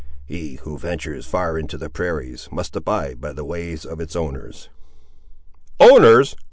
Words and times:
"He, 0.25 0.55
who 0.63 0.79
ventures 0.79 1.27
far 1.27 1.59
into 1.59 1.77
the 1.77 1.87
prairies, 1.87 2.49
must 2.51 2.75
abide 2.75 3.21
by 3.21 3.33
the 3.33 3.45
ways 3.45 3.85
of 3.85 3.99
its 3.99 4.15
owners." 4.15 4.67
"Owners!" 5.79 6.35